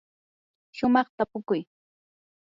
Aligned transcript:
shumaq 0.77 1.07
tapukuy. 1.17 1.61